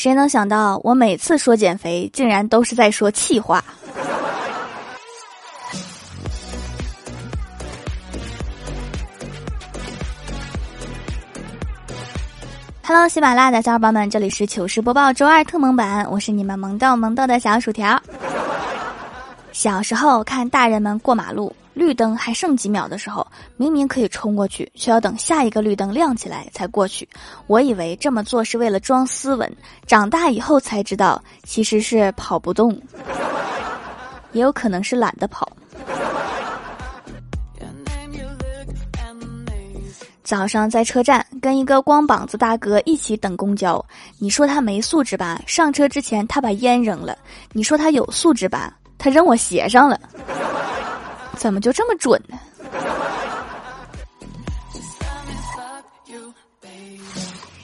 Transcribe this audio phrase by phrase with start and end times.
[0.00, 3.62] 谁能想到我每次说减肥，竟然都是在说气话。
[12.82, 18.00] Hello，喜马拉雅的小伙伴们，这里是糗事播报周二特蒙版，我是你们萌豆萌豆的小薯条。
[19.52, 23.26] 小时候看大人们过马路，绿灯还剩几秒的时候，
[23.56, 27.08] 明明可以冲过去，却要等下一个绿灯亮起来才过去。
[27.46, 29.50] 我以为这么做是为了装斯文，
[29.86, 32.78] 长大以后才知道，其实是跑不动，
[34.32, 35.50] 也有可能是懒得跑。
[40.22, 43.82] 早上在车站跟一个光膀子大哥一起等公交，
[44.18, 45.40] 你说他没素质吧？
[45.46, 47.16] 上车之前他把烟扔了。
[47.52, 48.76] 你说他有素质吧？
[48.98, 49.98] 他扔我鞋上了，
[51.40, 52.38] 怎么就这么准呢？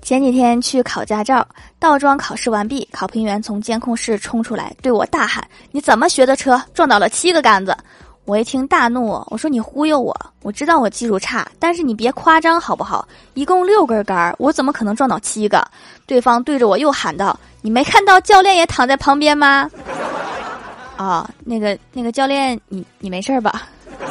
[0.00, 1.46] 前几天去考驾照，
[1.78, 6.58] 倒桩考试完毕，考评员从监控室冲出来，对我大喊：“你怎么学的车？
[6.72, 7.76] 撞倒了七个杆子！”
[8.24, 10.18] 我一听大怒，我说：“你忽悠我！
[10.42, 13.06] 我知道我技术差，但是你别夸张好不好？
[13.34, 15.62] 一共六根杆，我怎么可能撞倒七个？”
[16.08, 19.70] 对方对着我又喊道：“你没看到教练也躺在旁边吗？”
[20.98, 23.68] 啊，那个那个教练，你你没事吧？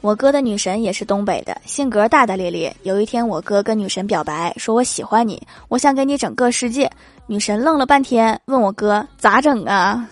[0.00, 2.74] 我哥的女神也是东北的，性格大大咧咧。
[2.82, 6.90] 有一天，我哥跟女神表白，说我喜欢你，我想给你整个世界。
[7.26, 10.08] 女神愣了半天，问我哥咋整啊？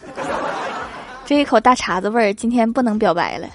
[1.24, 3.48] 这一口大碴子味儿，今天不能表白了。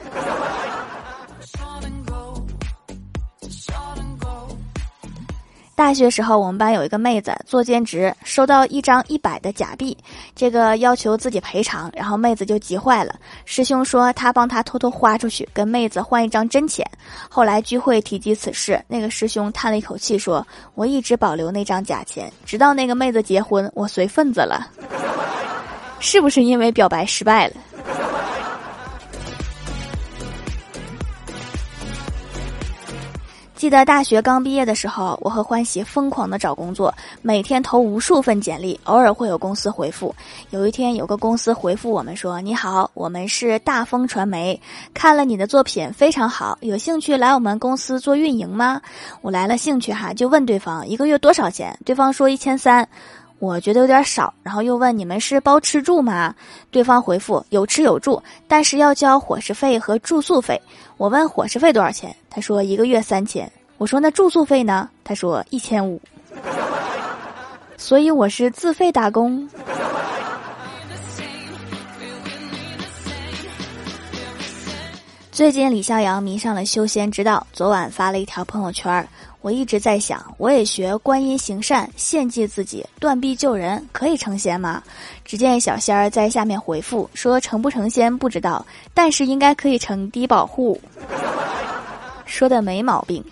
[5.80, 9.98] 大学时候，我们班有一个妹子做兼职，收到一张一百的假币，
[10.36, 13.16] 这个要求自己赔偿，然后妹子就急坏了。
[13.46, 16.86] 师兄说他帮他偷偷花出去，跟妹子换一张真钱。
[17.30, 24.68] 后来聚会提及此事，那个师兄叹了一口气说：“我一直保留那张假钱，直到那个妹子结婚，我随份子了。”
[26.02, 27.54] 是不是因为表白失败了？
[33.60, 40.16] 记得大学刚毕业的时候，我和欢喜疯狂的找工作，每天投无数份简历，偶尔会有公司回复。
[40.52, 44.62] 有一天，有个公司回复我们说：“你好，我们是大风传媒，
[44.94, 48.82] 看了你的作品非常好，有兴趣来我们公司做运营吗？”
[49.20, 52.88] 我来了兴趣哈，就问对方一个月多少钱，对方说一千三，
[53.40, 56.36] 我觉得有点少，然后又问你们是包吃住吗？
[56.72, 60.62] 对方回复有吃有住，但是要交伙食费和住宿费。
[60.98, 62.14] 我问伙食费多少钱？
[62.30, 64.90] 他说一个月三千，我说那住宿费呢？
[65.06, 66.02] 他说一千五，
[67.78, 69.48] 所以我是自费打工。
[75.40, 79.08] 最近李逍遥迷上了修仙之道，昨晚发了一条朋友圈
[79.40, 84.84] 我一直在想，我也学观音行善，献祭自己，断臂救人，可以成仙吗？
[85.24, 90.78] 只见小仙儿在下面回复说：“成不成仙不知道，但是应该可以成低保户。”
[92.28, 93.24] 说的没毛病。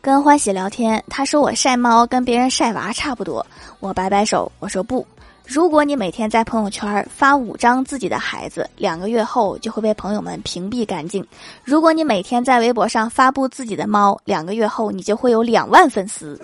[0.00, 3.44] 跟欢喜聊天，他说我晒猫跟别人晒娃差不多，
[3.80, 5.04] 我摆摆手，我说不。
[5.52, 11.24] 如果你每天在朋友圈发五张自己的孩子，两个月后就会被朋友们屏蔽干净；
[11.64, 16.40] 如果你每天在微博上发布自己的猫，两个月后你就会有两万粉丝。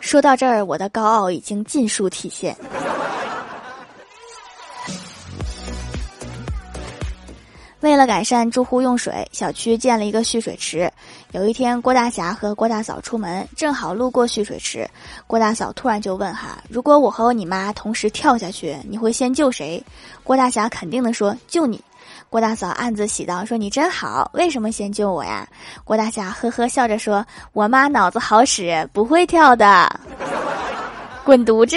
[0.00, 2.56] 说到这儿，我的高傲已经尽数体现。
[7.80, 10.90] 为了改善住户用水，小区建了一个蓄水池。
[11.30, 14.88] 有一天，郭大侠和郭大嫂出门，正好路过蓄水池。
[15.28, 19.80] 郭大嫂突然就问：“哈，如果我和你妈同时跳下去，你会先救谁？”
[20.24, 21.80] 郭大侠肯定的说：“救你。”
[22.28, 25.46] 郭大嫂暗自喜道：“说你真好，为什么先救我呀？”
[25.84, 27.24] 郭大侠呵呵笑着说
[27.54, 29.88] ：“我妈脑子好使，不会跳的。
[31.24, 31.76] ”滚犊子！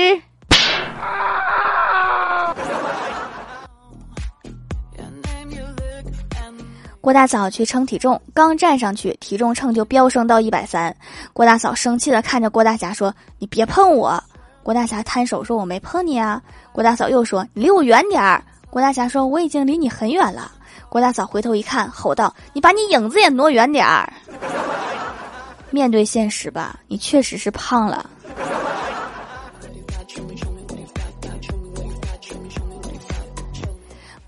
[7.02, 10.96] 郭大嫂去称体重，刚站上去，体重秤就飙升到一百三。
[11.34, 14.24] 郭大嫂生气的看着郭大侠说：“你别碰我！”
[14.62, 16.40] 郭大侠摊手说：“我没碰你啊。”
[16.72, 20.52] 郭大嫂又说：“你离我远点儿！”郭大侠说：“我已经离你很远了。”
[20.90, 24.14] 郭大嫂回头一看，吼道：“你把你影子也挪远点儿！”
[25.72, 28.08] 面对现实吧，你确实是胖了。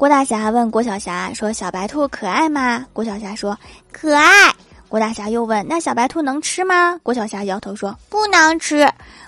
[0.04, 3.58] 郭大侠问郭小霞说：“小白兔可爱吗？”郭小霞说
[3.90, 4.54] ：“可爱。”
[4.90, 8.86] 郭大侠又问：“那小白兔能吃吗？”郭小霞摇头说：“不能吃。”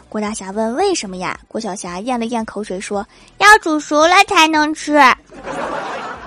[0.10, 3.08] 郭大侠问：“为什么呀？”郭小霞咽了咽口水说
[3.40, 5.00] ：“要煮熟了才能吃。”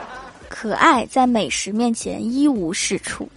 [0.48, 3.28] 可爱在美食面前一无是处。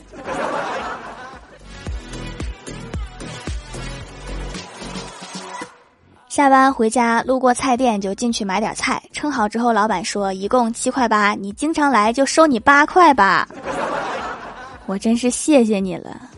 [6.32, 13.46] 下班回家，路过菜店就进去买点菜，称好之后，老板说一共七块八，你经常来就收你八块吧。
[14.86, 16.31] 我真是谢谢你了。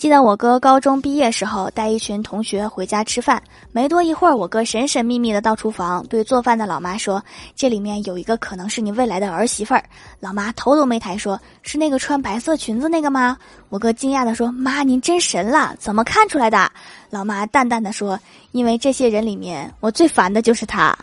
[0.00, 7.22] 记得我哥高中毕业时候带一群同学回家吃饭，没多一会儿，我哥神神秘秘的到厨房，对做饭的老妈说
[7.54, 9.84] ：“这里面有一个可能是你未来的儿媳妇儿。”
[10.18, 13.36] 老妈头都没抬，说是那个穿白色裙子那个吗？
[13.68, 16.72] 我哥惊讶的说：“妈，您真神了，怎么看出来的？”
[17.10, 18.18] 老妈淡淡的说
[18.52, 20.96] ：“因为这些人里面，我最烦的就是她。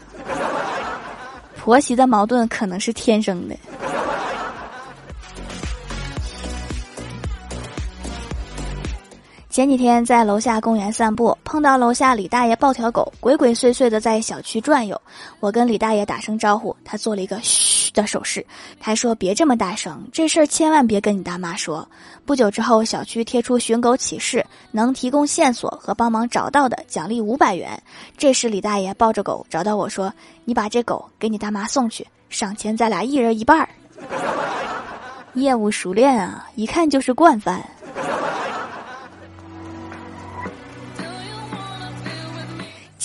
[1.55, 3.55] 婆媳的矛盾可能是天生的。”
[9.57, 15.01] 前几天在楼下公园散步，碰到楼下李大爷抱条狗，鬼鬼祟祟的在小区转悠。
[15.39, 18.45] 我跟李大爷打声招呼，他做了一个嘘的手势，
[18.79, 21.89] 他说别这么大声，这事儿千万别跟你大妈说。
[22.23, 27.81] 不久之后，小区贴出寻狗启事，能提供线索和帮忙找到的，奖励五百元。
[28.15, 30.13] 这时李大爷抱着狗找到我说
[30.45, 33.67] ：“你把这狗给你大妈送去，赏钱咱俩一人一半儿。”
[35.33, 37.67] 业务熟练啊，一看就是惯犯。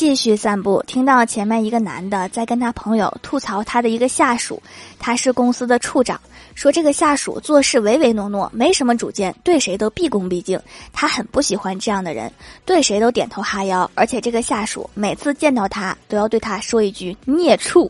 [0.02, 4.60] 继续散步，听到前面一个男的在跟他朋友吐槽他的一个下属，
[4.98, 6.20] 他是公司的处长，
[6.56, 10.60] 说这个下属做事唯唯诺诺，没什么主见，对谁都毕恭毕敬，
[10.92, 12.32] 他很不喜欢这样的人，
[12.64, 17.88] 对谁都点头哈腰，而且这个下属每次见到他都要对他说一句“孽畜”。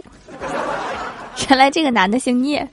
[1.48, 2.68] 原来这个男的姓聂。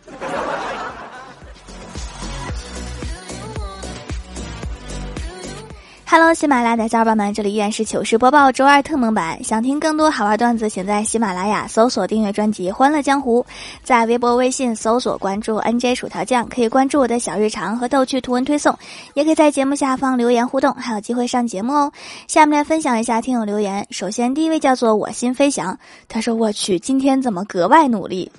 [6.12, 9.44] Hello，喜马拉雅的小伙伴们，这里依然是糗事播报周二特蒙版。
[9.44, 13.44] 想听更多好玩段子，请在喜马拉雅搜索订阅专辑《欢乐江湖》，
[13.84, 18.76] 在微博、微信搜索关注 NJ 薯条酱，可以关注我的小日常和逗趣图文推送，
[19.14, 21.92] 也可以在节目下方留言互动，还有机会上节目哦。
[22.26, 23.86] 下面来分享一下听友留言。
[23.92, 25.78] 首先，第一位叫做我心飞翔，
[26.08, 28.32] 他说：“我去，今天怎么格外努力？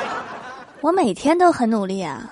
[0.82, 2.30] 我每天都很努力啊。”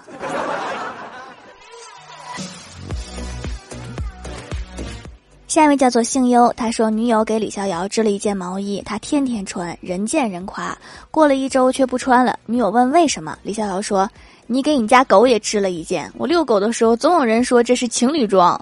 [5.57, 10.77] 下一位叫做姓优，他说女友给李逍遥织了一件毛衣，他天天穿，人见人夸。
[11.11, 14.07] 过了一周却不穿了，女友问为什么，李逍遥说
[14.47, 18.61] ：“你给你家狗也织了一件，我遛狗的时候总有人说这是情侣装，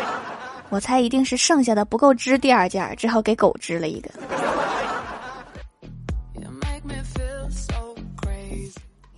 [0.70, 4.08] 我猜一定是剩下的不够织第二件，只好给狗织了一个。”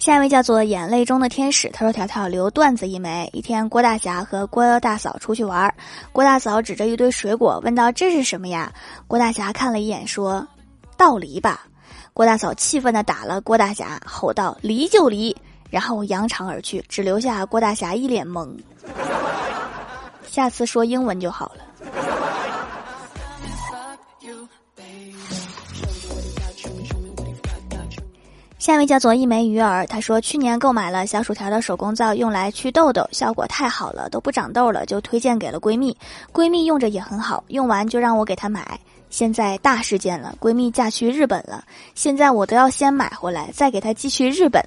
[0.06, 3.28] 下一位叫做眼泪中的天使，他说：“条条留段子一枚。
[3.32, 5.74] 一天，郭大侠和郭大嫂出去玩，
[6.12, 8.72] 郭大嫂指着一堆水果问道：‘这是什么呀？’
[9.08, 10.46] 郭大侠看了一眼说
[10.96, 11.66] ：‘倒梨吧。’
[12.14, 15.36] 郭大嫂气愤地打了郭大侠，吼道：‘离就离！’
[15.70, 18.56] 然后扬长而去，只留下郭大侠一脸懵。
[20.24, 21.64] 下次说英文就好了。”
[28.66, 35.96] 下一位叫做一枚鱼儿，他说去年购买了小薯条的手工皂，用来祛痘痘，效果太好了，都不长痘了，就推荐给了闺蜜。
[36.32, 38.76] 闺蜜用着也很好，用完就让我给她买。
[39.08, 41.62] 现在大事件了，闺蜜嫁去日本了，
[41.94, 44.60] 现在我都要先买回来，再给她寄去日本。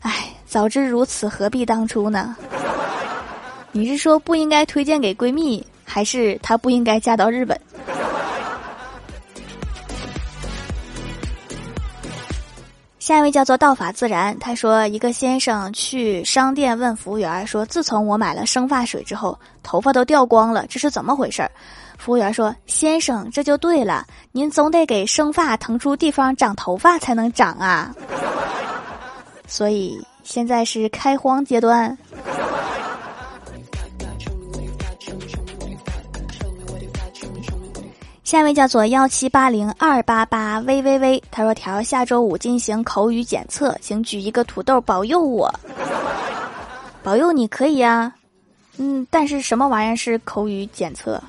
[0.00, 2.34] 唉，早知如此，何必当初呢？
[3.70, 7.60] 你是说不应该推荐给闺蜜，还是她不应该嫁到日本？
[13.12, 21.46] 下一位叫做道法自然，他说一个先生去商店问服务员说：“自从我买了生发水之后，头发都掉光了，这是怎么回事？”
[21.98, 27.94] 服务员说：“先生，这就对了，您总得给生发腾出地方长头发才能长啊。
[29.46, 31.94] ”所以现在是开荒阶段。
[38.32, 45.54] 下一位叫做幺七八零二八八 v v v，他说：“条下周五进行口语检测，请举一个土豆保佑我，
[47.02, 48.10] 保佑你可以呀，
[48.78, 51.22] 嗯，但是什么玩意儿是口语检测？”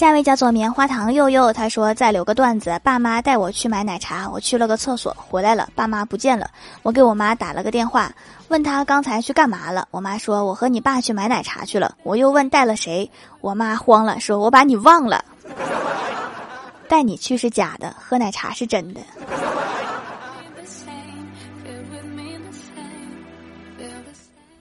[0.00, 2.80] 下一位叫做棉花糖佑佑，他说再留个段子。
[2.82, 6.48] 爸妈带我去买奶茶，我去了个厕所，回来了，爸妈不见了。
[6.82, 8.10] 我给我妈打了个电话，
[8.48, 9.86] 问他刚才去干嘛了。
[9.90, 11.94] 我妈说我和你爸去买奶茶去了。
[12.02, 13.10] 我又问带了谁，
[13.42, 15.22] 我妈慌了，说我把你忘了。
[16.88, 19.02] 带你去是假的，喝奶茶是真的。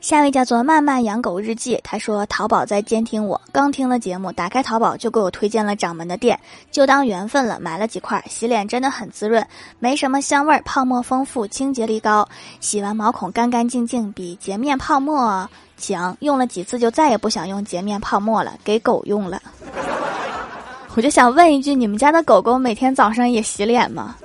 [0.09, 6.39] 下一位叫做慢慢养狗日记，他说淘宝在监听我，刚听了节目，打开淘宝就给我推荐了掌门的店，
[6.71, 9.45] 就当缘分了，买了几块，洗脸真的很滋润，
[9.77, 12.27] 没什么香味儿，泡沫丰富，清洁力高，
[12.59, 15.47] 洗完毛孔干干净净，比洁面泡沫
[15.77, 19.39] 强，用了几次就再也不想用洁面泡沫了，给狗用了。
[20.97, 24.15] 我就想问一句，你们家的狗狗每天早上也洗脸吗？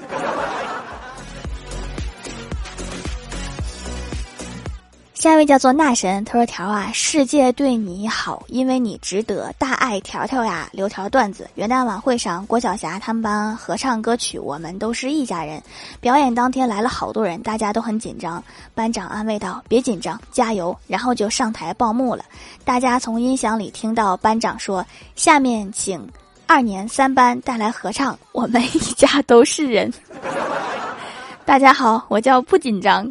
[5.24, 9.50] 下一位叫做那神，他说：“条啊，世界对你好，因为你值得。
[9.56, 11.48] 大爱条条呀，留条段子。
[11.54, 15.58] 元旦晚会上，郭晓霞他们班合唱歌曲《我们都是一家人》。
[15.98, 18.44] 表演当天来了好多人，大家都很紧张。
[18.74, 22.22] 班长安慰道：‘别紧张，加油。’然后就上台报幕了。
[22.62, 24.84] 大家从音响里听到班长说
[25.16, 26.06] ：‘下面请
[26.46, 29.90] 二年三班带来合唱《我们一家都是人》。
[31.46, 33.10] ’大家好，我叫不紧张。”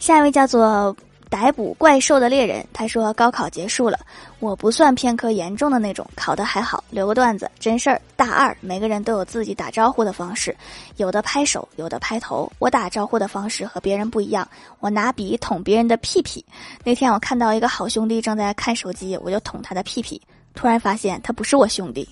[0.00, 0.96] 下一位叫做
[1.28, 3.98] 逮捕怪兽的猎人，他说高考结束了，
[4.40, 6.82] 我不算偏科严重的那种，考得还好。
[6.90, 8.00] 留个段子，真事儿。
[8.16, 10.56] 大二，每个人都有自己打招呼的方式，
[10.96, 12.50] 有的拍手，有的拍头。
[12.58, 14.48] 我打招呼的方式和别人不一样，
[14.80, 16.44] 我拿笔捅别人的屁屁。
[16.82, 20.20] 那天我看到一个好兄弟正在看手机，我就捅他的屁屁，
[20.54, 22.08] 突然发现他不是我兄弟。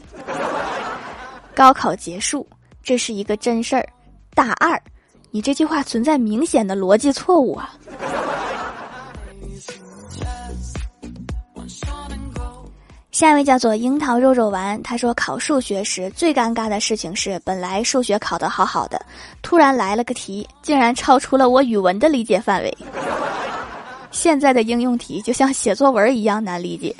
[1.54, 2.46] 高考结束，
[2.84, 3.88] 这是一个真事儿。
[4.34, 4.80] 大二。
[5.30, 7.70] 你这句话存在明显的逻辑错误啊！
[13.10, 19.00] 下一位叫做樱桃肉肉丸，他说考数学时最尴尬的事情是，本来数学考得好好的，
[19.42, 22.78] 突然来了个题，竟然超出了我语文的理解范围。
[24.12, 26.94] 现在的应用题就像写作文一样难理解。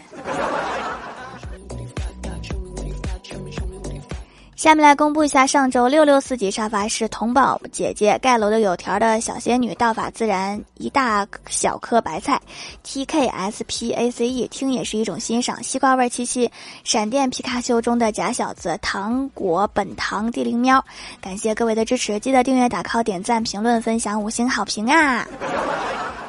[4.58, 12.40] 下面来公布一下上周六六四级沙发是童宝姐姐盖楼的有条的小仙女道法自然一大小颗白菜
[12.82, 16.50] ，T K S P A C E 听也是一种欣赏西瓜味七七
[16.82, 20.84] 闪电皮卡丘中的假小子糖果本糖地灵喵，
[21.20, 25.24] 感谢各位的支持，记得订阅打 call 点赞评论分享五星好评啊！